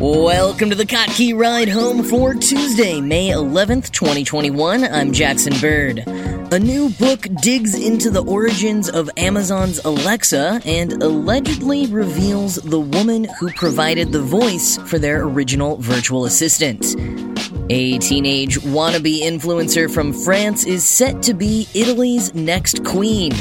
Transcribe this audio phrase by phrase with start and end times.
[0.00, 4.84] Welcome to the Kottke Ride Home for Tuesday, May 11th, 2021.
[4.84, 6.04] I'm Jackson Bird.
[6.52, 13.26] A new book digs into the origins of Amazon's Alexa and allegedly reveals the woman
[13.40, 16.94] who provided the voice for their original virtual assistant.
[17.68, 23.32] A teenage wannabe influencer from France is set to be Italy's next queen.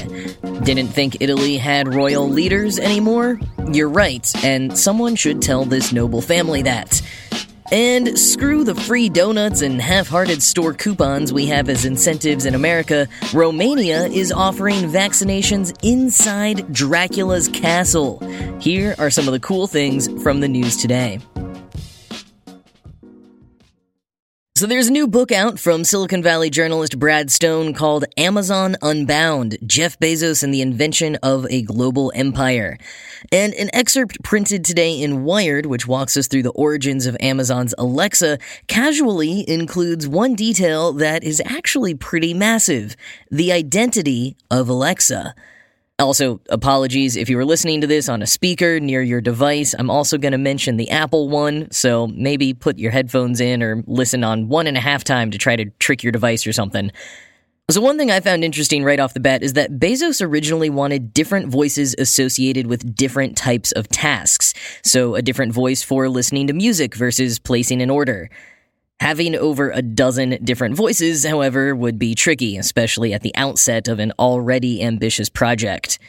[0.63, 3.39] Didn't think Italy had royal leaders anymore?
[3.71, 7.01] You're right, and someone should tell this noble family that.
[7.69, 12.55] And screw the free donuts and half hearted store coupons we have as incentives in
[12.55, 18.19] America, Romania is offering vaccinations inside Dracula's castle.
[18.61, 21.19] Here are some of the cool things from the news today.
[24.57, 29.59] So there's a new book out from Silicon Valley journalist Brad Stone called Amazon Unbound
[29.67, 32.79] Jeff Bezos and the Invention of a Global Empire.
[33.31, 37.75] And an excerpt printed today in Wired, which walks us through the origins of Amazon's
[37.77, 42.95] Alexa, casually includes one detail that is actually pretty massive
[43.29, 45.35] the identity of Alexa.
[45.99, 49.73] Also, apologies if you were listening to this on a speaker near your device.
[49.79, 53.83] I'm also going to mention the Apple one, so maybe put your headphones in or
[53.87, 56.91] listen on one and a half time to try to trick your device or something.
[57.71, 61.15] So, one thing I found interesting right off the bat is that Bezos originally wanted
[61.15, 64.53] different voices associated with different types of tasks.
[64.83, 68.29] So, a different voice for listening to music versus placing an order.
[68.99, 73.99] Having over a dozen different voices, however, would be tricky, especially at the outset of
[73.99, 75.99] an already ambitious project.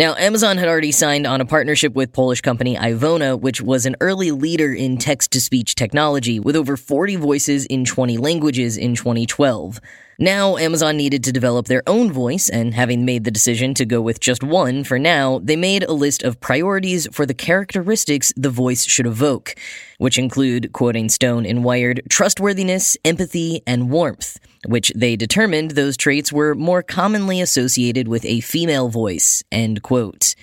[0.00, 3.96] Now, Amazon had already signed on a partnership with Polish company Ivona, which was an
[4.00, 8.94] early leader in text to speech technology with over 40 voices in 20 languages in
[8.94, 9.78] 2012.
[10.18, 14.00] Now, Amazon needed to develop their own voice, and having made the decision to go
[14.00, 18.48] with just one for now, they made a list of priorities for the characteristics the
[18.48, 19.54] voice should evoke,
[19.98, 26.32] which include, quoting Stone in Wired, trustworthiness, empathy, and warmth, which they determined those traits
[26.32, 30.34] were more commonly associated with a female voice, end quote.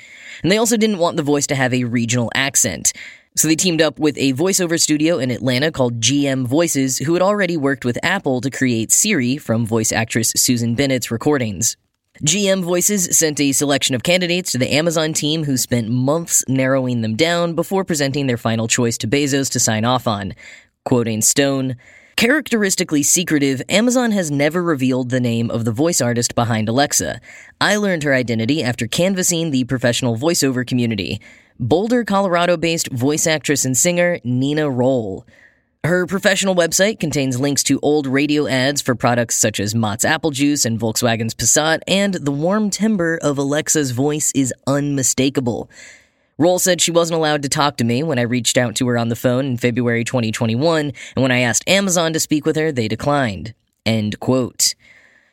[0.44, 2.94] And they also didn't want the voice to have a regional accent.
[3.35, 7.22] So they teamed up with a voiceover studio in Atlanta called GM Voices, who had
[7.22, 11.77] already worked with Apple to create Siri from voice actress Susan Bennett's recordings.
[12.23, 17.01] GM Voices sent a selection of candidates to the Amazon team who spent months narrowing
[17.01, 20.33] them down before presenting their final choice to Bezos to sign off on.
[20.83, 21.75] Quoting Stone,
[22.17, 27.22] Characteristically secretive, Amazon has never revealed the name of the voice artist behind Alexa.
[27.61, 31.22] I learned her identity after canvassing the professional voiceover community.
[31.59, 35.27] Boulder, Colorado based voice actress and singer Nina Rolle.
[35.83, 40.31] Her professional website contains links to old radio ads for products such as Mott's Apple
[40.31, 45.69] Juice and Volkswagen's Passat, and the warm timbre of Alexa's voice is unmistakable.
[46.37, 48.97] Rolle said she wasn't allowed to talk to me when I reached out to her
[48.97, 52.71] on the phone in February 2021, and when I asked Amazon to speak with her,
[52.71, 53.53] they declined.
[53.85, 54.75] End quote.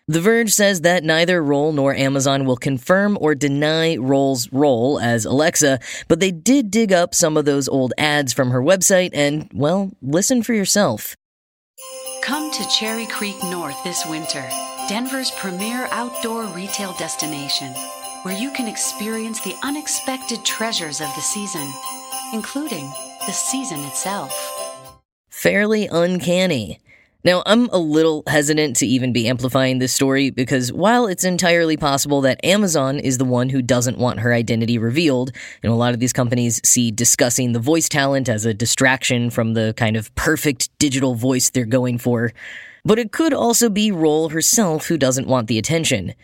[0.07, 5.25] The Verge says that neither Rolle nor Amazon will confirm or deny Rolle's role as
[5.25, 9.49] Alexa, but they did dig up some of those old ads from her website and,
[9.55, 11.17] well, listen for yourself.
[12.23, 14.47] Come to Cherry Creek North this winter,
[14.89, 17.73] Denver's premier outdoor retail destination,
[18.25, 21.71] where you can experience the unexpected treasures of the season,
[22.33, 22.91] including
[23.27, 24.33] the season itself.
[25.29, 26.81] Fairly uncanny.
[27.23, 31.77] Now, I'm a little hesitant to even be amplifying this story because while it's entirely
[31.77, 35.31] possible that Amazon is the one who doesn't want her identity revealed,
[35.63, 39.29] you know, a lot of these companies see discussing the voice talent as a distraction
[39.29, 42.33] from the kind of perfect digital voice they're going for.
[42.87, 46.15] But it could also be Rolle herself who doesn't want the attention.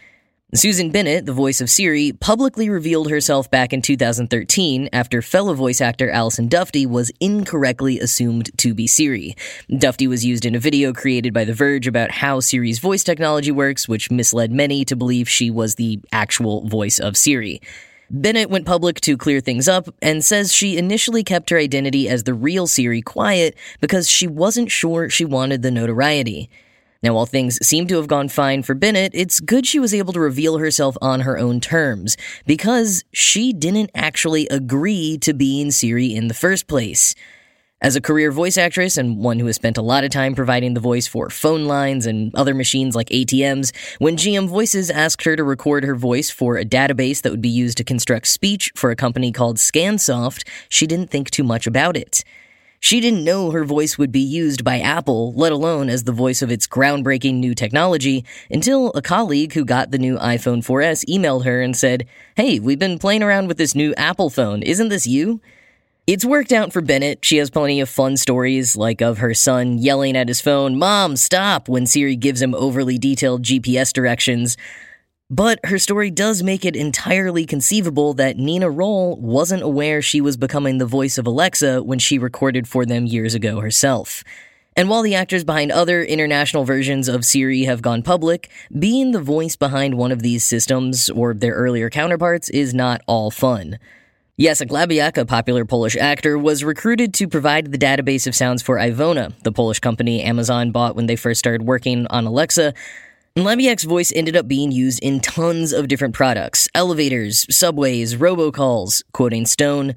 [0.52, 5.81] Susan Bennett, the voice of Siri, publicly revealed herself back in 2013 after fellow voice
[5.81, 9.37] actor Allison Dufty was incorrectly assumed to be Siri.
[9.70, 13.52] Dufty was used in a video created by The Verge about how Siri's voice technology
[13.52, 17.61] works, which misled many to believe she was the actual voice of Siri.
[18.11, 22.25] Bennett went public to clear things up and says she initially kept her identity as
[22.25, 26.50] the real Siri quiet because she wasn't sure she wanted the notoriety.
[27.02, 30.12] Now, while things seem to have gone fine for Bennett, it's good she was able
[30.12, 36.14] to reveal herself on her own terms, because she didn't actually agree to being Siri
[36.14, 37.14] in the first place.
[37.81, 40.75] As a career voice actress and one who has spent a lot of time providing
[40.75, 45.35] the voice for phone lines and other machines like ATMs, when GM Voices asked her
[45.37, 48.91] to record her voice for a database that would be used to construct speech for
[48.91, 52.23] a company called Scansoft, she didn't think too much about it.
[52.82, 56.41] She didn't know her voice would be used by Apple, let alone as the voice
[56.41, 61.44] of its groundbreaking new technology, until a colleague who got the new iPhone 4S emailed
[61.44, 62.06] her and said,
[62.37, 64.62] Hey, we've been playing around with this new Apple phone.
[64.62, 65.43] Isn't this you?
[66.06, 67.23] It's worked out for Bennett.
[67.23, 71.17] She has plenty of fun stories, like of her son yelling at his phone, Mom,
[71.17, 74.56] stop, when Siri gives him overly detailed GPS directions.
[75.32, 80.37] But her story does make it entirely conceivable that Nina Rolle wasn't aware she was
[80.37, 84.25] becoming the voice of Alexa when she recorded for them years ago herself.
[84.77, 89.21] And while the actors behind other international versions of Siri have gone public, being the
[89.21, 93.79] voice behind one of these systems, or their earlier counterparts, is not all fun.
[94.41, 98.79] Jacek Labiak, a popular Polish actor, was recruited to provide the database of sounds for
[98.79, 102.73] Ivona, the Polish company Amazon bought when they first started working on Alexa,
[103.37, 109.47] Labiak's voice ended up being used in tons of different products elevators, subways, robocalls, quoting
[109.47, 109.94] Stone.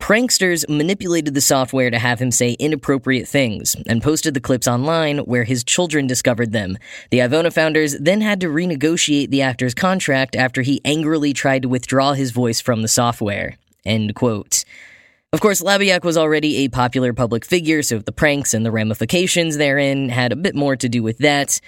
[0.00, 5.18] Pranksters manipulated the software to have him say inappropriate things and posted the clips online
[5.18, 6.76] where his children discovered them.
[7.12, 11.68] The Ivona founders then had to renegotiate the actor's contract after he angrily tried to
[11.68, 13.58] withdraw his voice from the software.
[13.86, 14.64] End quote.
[15.32, 19.56] Of course, Labiak was already a popular public figure, so the pranks and the ramifications
[19.56, 21.60] therein had a bit more to do with that.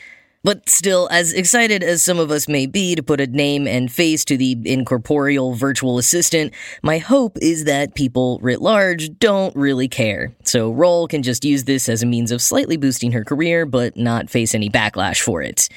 [0.44, 3.90] But still, as excited as some of us may be to put a name and
[3.90, 6.52] face to the incorporeal virtual assistant,
[6.82, 10.36] my hope is that people writ large don't really care.
[10.44, 13.96] So Rolle can just use this as a means of slightly boosting her career, but
[13.96, 15.70] not face any backlash for it.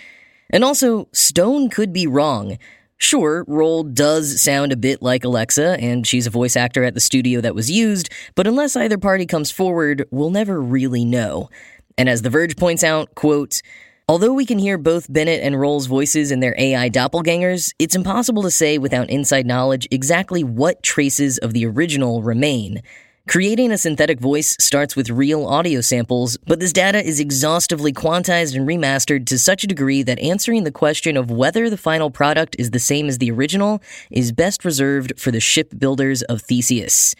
[0.49, 2.57] And also, Stone could be wrong.
[2.97, 6.99] Sure, Rolle does sound a bit like Alexa, and she's a voice actor at the
[6.99, 11.49] studio that was used, but unless either party comes forward, we'll never really know.
[11.97, 13.61] And as The Verge points out, quote,
[14.09, 18.41] Although we can hear both Bennett and Rolle's voices in their AI doppelgangers, it's impossible
[18.43, 22.81] to say without inside knowledge exactly what traces of the original remain.
[23.27, 28.55] Creating a synthetic voice starts with real audio samples, but this data is exhaustively quantized
[28.55, 32.55] and remastered to such a degree that answering the question of whether the final product
[32.57, 37.13] is the same as the original is best reserved for the shipbuilders of Theseus.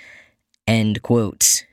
[0.66, 1.66] End quote.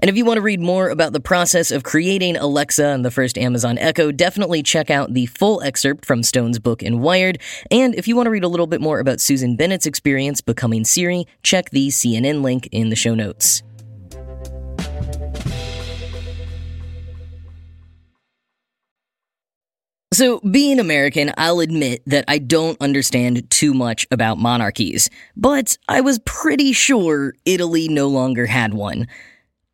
[0.00, 3.10] And if you want to read more about the process of creating Alexa and the
[3.10, 7.40] first Amazon Echo, definitely check out the full excerpt from Stone's book in Wired.
[7.70, 10.84] And if you want to read a little bit more about Susan Bennett's experience becoming
[10.84, 13.62] Siri, check the CNN link in the show notes.
[20.12, 26.02] So, being American, I'll admit that I don't understand too much about monarchies, but I
[26.02, 29.08] was pretty sure Italy no longer had one.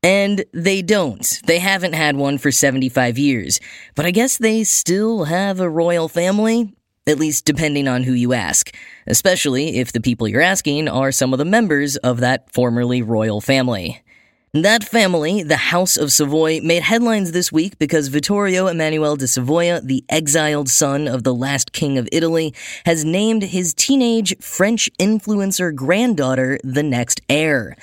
[0.03, 1.41] And they don't.
[1.45, 3.61] They haven't had one for 75 years.
[3.95, 6.75] But I guess they still have a royal family,
[7.07, 8.75] at least depending on who you ask,
[9.07, 13.41] especially if the people you're asking are some of the members of that formerly royal
[13.43, 14.03] family.
[14.53, 19.81] That family, the House of Savoy, made headlines this week because Vittorio Emanuele de Savoia,
[19.81, 22.53] the exiled son of the last king of Italy,
[22.85, 27.77] has named his teenage French influencer granddaughter the next heir.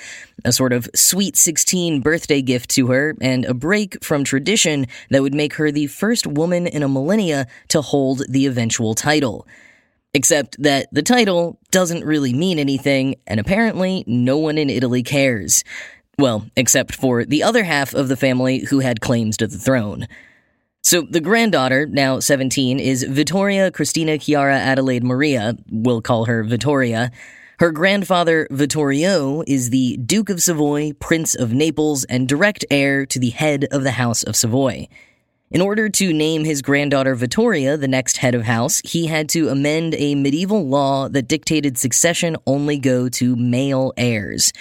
[0.44, 5.22] A sort of sweet 16 birthday gift to her and a break from tradition that
[5.22, 9.46] would make her the first woman in a millennia to hold the eventual title.
[10.12, 15.64] Except that the title doesn't really mean anything, and apparently no one in Italy cares.
[16.18, 20.08] Well, except for the other half of the family who had claims to the throne.
[20.82, 25.56] So the granddaughter, now 17, is Vittoria Cristina Chiara Adelaide Maria.
[25.70, 27.12] We'll call her Vittoria.
[27.60, 33.18] Her grandfather, Vittorio, is the Duke of Savoy, Prince of Naples, and direct heir to
[33.18, 34.88] the head of the House of Savoy.
[35.50, 39.48] In order to name his granddaughter Vittoria the next head of house, he had to
[39.48, 44.52] amend a medieval law that dictated succession only go to male heirs.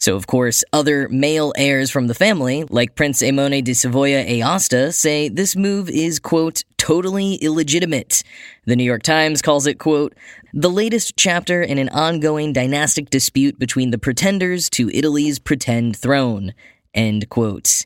[0.00, 4.94] So, of course, other male heirs from the family, like Prince Aimone de Savoia Aosta,
[4.94, 8.22] say this move is, quote, totally illegitimate.
[8.64, 10.14] The New York Times calls it, quote,
[10.54, 16.54] the latest chapter in an ongoing dynastic dispute between the pretenders to Italy's pretend throne,
[16.94, 17.84] end quote.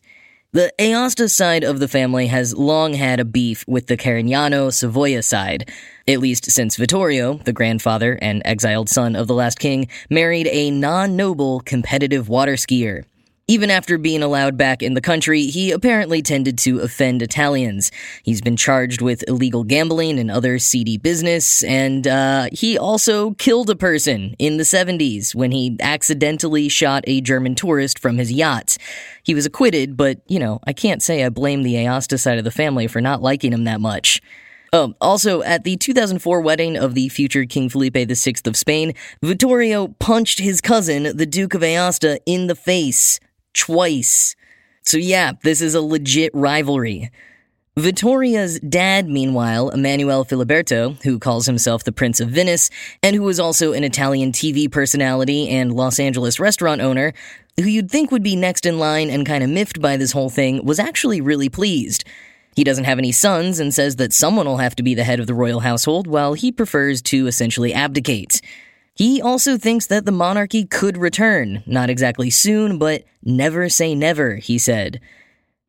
[0.53, 5.25] The Aosta side of the family has long had a beef with the Carignano Savoia
[5.25, 5.71] side,
[6.09, 10.71] at least since Vittorio, the grandfather and exiled son of the last king, married a
[10.71, 13.05] non noble competitive water skier.
[13.49, 17.91] Even after being allowed back in the country, he apparently tended to offend Italians.
[18.23, 23.69] He's been charged with illegal gambling and other seedy business, and uh, he also killed
[23.69, 28.79] a person in the 70s when he accidentally shot a German tourist from his yacht.
[29.25, 32.45] He was acquitted, but, you know, I can't say I blame the Aosta side of
[32.45, 34.23] the family for not liking him that much.
[34.75, 39.89] Oh, also, at the 2004 wedding of the future King Felipe VI of Spain, Vittorio
[39.89, 43.21] punched his cousin, the Duke of Aosta, in the face
[43.53, 44.35] twice.
[44.81, 47.11] So, yeah, this is a legit rivalry.
[47.77, 52.71] Vittoria's dad, meanwhile, Emanuele Filiberto, who calls himself the Prince of Venice,
[53.03, 57.13] and who is also an Italian TV personality and Los Angeles restaurant owner,
[57.61, 60.31] who you'd think would be next in line and kind of miffed by this whole
[60.31, 62.05] thing, was actually really pleased.
[62.55, 65.21] He doesn't have any sons and says that someone will have to be the head
[65.21, 68.41] of the royal household, while he prefers to essentially abdicate.
[68.95, 74.37] He also thinks that the monarchy could return, not exactly soon, but never say never,
[74.37, 75.01] he said.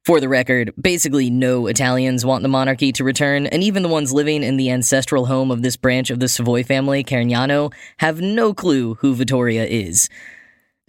[0.03, 4.11] For the record, basically no Italians want the monarchy to return, and even the ones
[4.11, 8.53] living in the ancestral home of this branch of the Savoy family, Carignano, have no
[8.53, 10.09] clue who Vittoria is.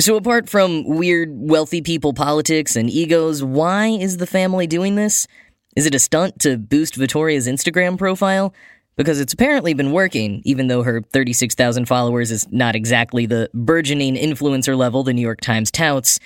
[0.01, 5.29] So, apart from weird wealthy people politics and egos, why is the family doing this?
[5.77, 8.55] Is it a stunt to boost Vittoria's Instagram profile?
[8.97, 14.15] because it's apparently been working, even though her 36,000 followers is not exactly the burgeoning
[14.15, 16.19] influencer level the New York Times touts.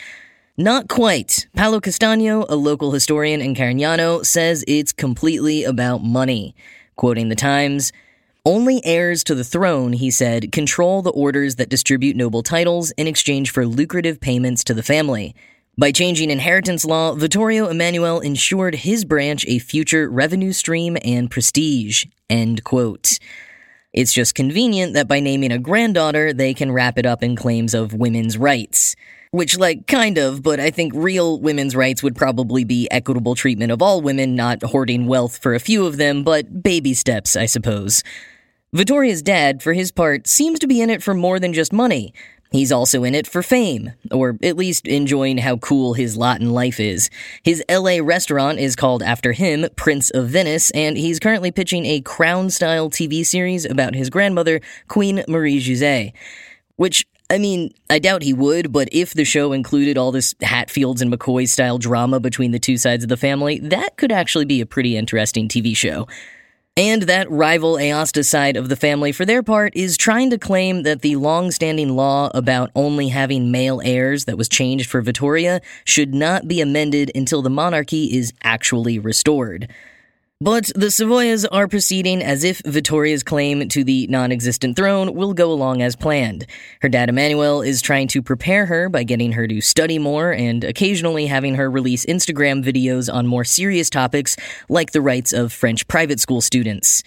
[0.57, 1.47] Not quite.
[1.55, 6.55] Paolo Castagno, a local historian in Carignano, says it's completely about money.
[6.97, 7.93] Quoting the Times,
[8.45, 13.07] only heirs to the throne, he said, control the orders that distribute noble titles in
[13.07, 15.35] exchange for lucrative payments to the family.
[15.79, 22.05] By changing inheritance law, Vittorio Emanuele ensured his branch a future revenue stream and prestige.
[22.29, 23.21] End quote.
[23.93, 27.75] It's just convenient that by naming a granddaughter, they can wrap it up in claims
[27.75, 28.97] of women's rights.
[29.31, 33.71] Which, like, kind of, but I think real women's rights would probably be equitable treatment
[33.71, 37.47] of all women, not hoarding wealth for a few of them, but baby steps, I
[37.47, 38.03] suppose.
[38.73, 42.13] Vittoria's dad, for his part, seems to be in it for more than just money.
[42.51, 46.51] He's also in it for fame, or at least enjoying how cool his lot in
[46.51, 47.11] life is.
[47.43, 52.01] His LA restaurant is called after him, Prince of Venice, and he's currently pitching a
[52.01, 56.13] crown style TV series about his grandmother, Queen Marie José.
[56.77, 61.03] Which, I mean, I doubt he would, but if the show included all this Hatfields
[61.03, 64.63] and McCoy style drama between the two sides of the family, that could actually be
[64.63, 66.07] a pretty interesting TV show.
[66.79, 70.85] And that rival Aosta side of the family, for their part, is trying to claim
[70.85, 75.61] that the long standing law about only having male heirs that was changed for Vittoria
[75.85, 79.67] should not be amended until the monarchy is actually restored.
[80.41, 85.35] But the Savoyas are proceeding as if Vittoria's claim to the non existent throne will
[85.35, 86.47] go along as planned.
[86.81, 90.63] Her dad Emmanuel is trying to prepare her by getting her to study more and
[90.63, 94.37] occasionally having her release Instagram videos on more serious topics
[94.69, 97.03] like the rights of French private school students.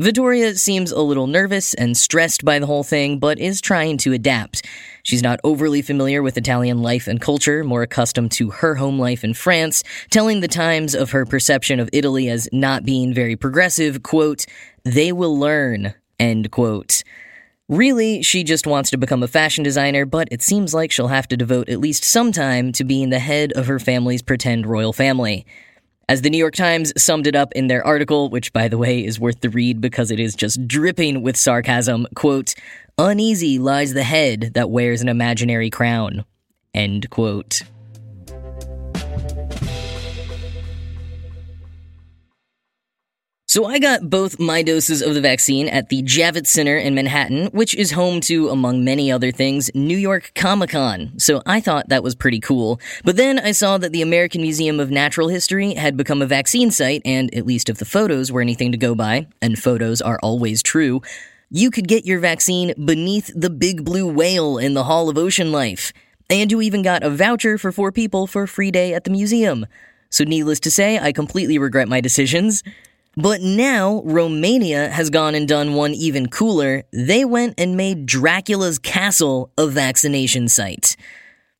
[0.00, 4.12] Vittoria seems a little nervous and stressed by the whole thing, but is trying to
[4.12, 4.64] adapt.
[5.02, 9.24] She's not overly familiar with Italian life and culture, more accustomed to her home life
[9.24, 14.04] in France, telling the Times of her perception of Italy as not being very progressive,
[14.04, 14.46] quote,
[14.84, 17.02] they will learn, end quote.
[17.68, 21.26] Really, she just wants to become a fashion designer, but it seems like she'll have
[21.26, 24.92] to devote at least some time to being the head of her family's pretend royal
[24.92, 25.44] family.
[26.10, 29.04] As the New York Times summed it up in their article, which by the way
[29.04, 32.54] is worth the read because it is just dripping with sarcasm, quote,
[32.96, 36.24] Uneasy lies the head that wears an imaginary crown.
[36.72, 37.60] End quote.
[43.58, 47.46] So I got both my doses of the vaccine at the Javits Center in Manhattan,
[47.46, 51.18] which is home to, among many other things, New York Comic Con.
[51.18, 52.78] So I thought that was pretty cool.
[53.02, 56.70] But then I saw that the American Museum of Natural History had become a vaccine
[56.70, 60.20] site, and at least if the photos were anything to go by, and photos are
[60.22, 61.02] always true,
[61.50, 65.50] you could get your vaccine beneath the big blue whale in the Hall of Ocean
[65.50, 65.92] Life.
[66.30, 69.10] And you even got a voucher for four people for a free day at the
[69.10, 69.66] museum.
[70.10, 72.62] So needless to say, I completely regret my decisions.
[73.20, 76.84] But now, Romania has gone and done one even cooler.
[76.92, 80.96] They went and made Dracula's castle a vaccination site.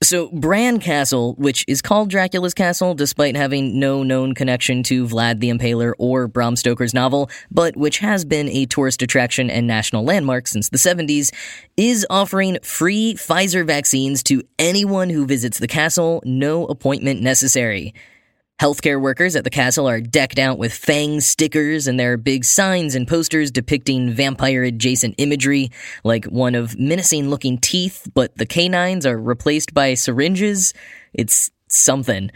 [0.00, 5.40] So, Bran Castle, which is called Dracula's Castle despite having no known connection to Vlad
[5.40, 10.04] the Impaler or Bram Stoker's novel, but which has been a tourist attraction and national
[10.04, 11.34] landmark since the 70s,
[11.76, 17.92] is offering free Pfizer vaccines to anyone who visits the castle, no appointment necessary.
[18.60, 22.44] Healthcare workers at the castle are decked out with fang stickers, and there are big
[22.44, 25.70] signs and posters depicting vampire adjacent imagery,
[26.02, 30.74] like one of menacing looking teeth, but the canines are replaced by syringes.
[31.14, 32.32] It's something.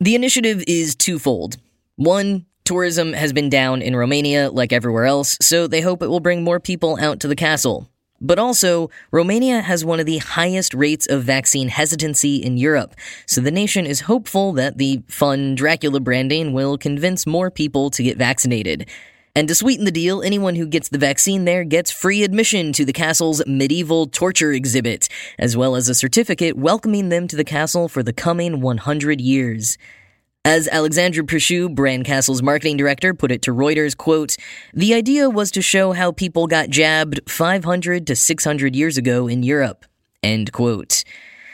[0.00, 1.56] The initiative is twofold.
[1.94, 6.18] One, tourism has been down in Romania like everywhere else, so they hope it will
[6.18, 7.88] bring more people out to the castle.
[8.20, 13.40] But also, Romania has one of the highest rates of vaccine hesitancy in Europe, so
[13.40, 18.18] the nation is hopeful that the fun Dracula branding will convince more people to get
[18.18, 18.86] vaccinated.
[19.34, 22.84] And to sweeten the deal, anyone who gets the vaccine there gets free admission to
[22.84, 25.08] the castle's medieval torture exhibit,
[25.38, 29.78] as well as a certificate welcoming them to the castle for the coming 100 years.
[30.44, 34.38] As Alexandra Pershu, Bran Castle's marketing director, put it to Reuters, quote,
[34.72, 39.42] the idea was to show how people got jabbed 500 to 600 years ago in
[39.42, 39.84] Europe,
[40.22, 41.04] end quote.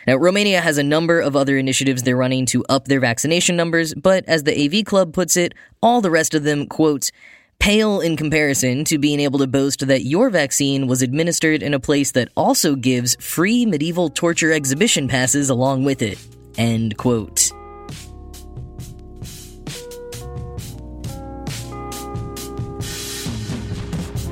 [0.07, 3.93] Now, Romania has a number of other initiatives they're running to up their vaccination numbers,
[3.93, 5.53] but as the AV Club puts it,
[5.83, 7.11] all the rest of them, quote,
[7.59, 11.81] pale in comparison to being able to boast that your vaccine was administered in a
[11.81, 16.25] place that also gives free medieval torture exhibition passes along with it,
[16.57, 17.51] end quote.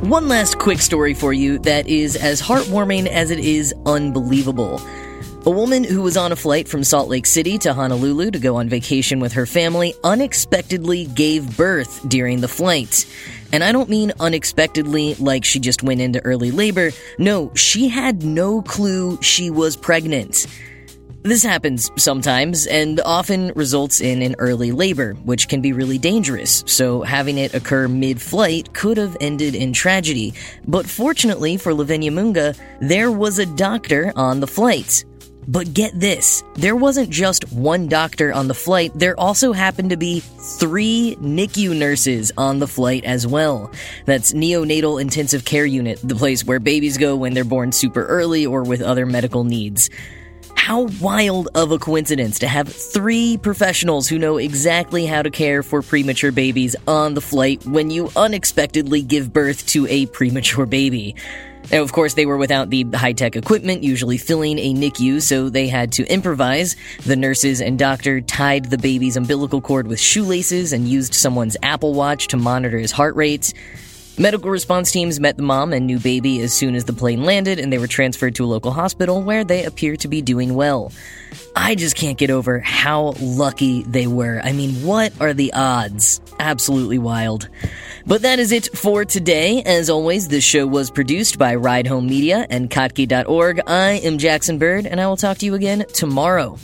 [0.04, 4.78] One last quick story for you that is as heartwarming as it is unbelievable.
[5.46, 8.56] A woman who was on a flight from Salt Lake City to Honolulu to go
[8.56, 13.06] on vacation with her family unexpectedly gave birth during the flight.
[13.50, 16.90] And I don't mean unexpectedly like she just went into early labor.
[17.16, 20.46] No, she had no clue she was pregnant.
[21.24, 26.62] This happens sometimes and often results in an early labor, which can be really dangerous,
[26.66, 30.34] so having it occur mid flight could have ended in tragedy.
[30.68, 35.06] But fortunately for Lavinia Mounga, there was a doctor on the flight.
[35.48, 39.96] But get this, there wasn't just one doctor on the flight, there also happened to
[39.96, 43.70] be three NICU nurses on the flight as well.
[44.04, 48.44] That's Neonatal Intensive Care Unit, the place where babies go when they're born super early
[48.44, 49.88] or with other medical needs.
[50.56, 55.62] How wild of a coincidence to have three professionals who know exactly how to care
[55.62, 61.16] for premature babies on the flight when you unexpectedly give birth to a premature baby.
[61.70, 65.48] Now, of course, they were without the high tech equipment usually filling a NICU, so
[65.48, 66.76] they had to improvise.
[67.04, 71.94] The nurses and doctor tied the baby's umbilical cord with shoelaces and used someone's Apple
[71.94, 73.54] Watch to monitor his heart rate.
[74.16, 77.58] Medical response teams met the mom and new baby as soon as the plane landed,
[77.58, 80.92] and they were transferred to a local hospital where they appear to be doing well.
[81.56, 84.40] I just can't get over how lucky they were.
[84.44, 86.20] I mean, what are the odds?
[86.38, 87.48] Absolutely wild.
[88.06, 89.64] But that is it for today.
[89.64, 93.62] As always, this show was produced by Ride Home Media and Kottke.org.
[93.66, 96.56] I am Jackson Bird, and I will talk to you again tomorrow.